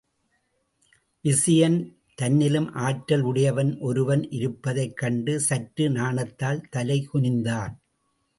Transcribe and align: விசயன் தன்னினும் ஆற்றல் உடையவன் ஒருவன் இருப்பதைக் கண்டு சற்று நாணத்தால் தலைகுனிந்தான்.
விசயன் 1.25 1.77
தன்னினும் 2.15 2.73
ஆற்றல் 2.73 3.21
உடையவன் 3.21 3.77
ஒருவன் 3.79 4.23
இருப்பதைக் 4.29 4.97
கண்டு 4.97 5.39
சற்று 5.39 5.89
நாணத்தால் 5.89 6.65
தலைகுனிந்தான். 6.71 7.75